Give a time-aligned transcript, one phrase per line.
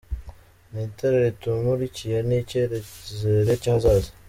[0.71, 4.09] Ni itara ritumurikiye, ni icyizere cy’ahazaza!